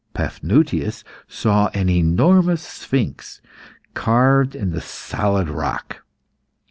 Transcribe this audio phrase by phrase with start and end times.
[0.15, 3.39] Paphnutius saw an enormous sphinx
[3.93, 6.01] carved in the solid rock.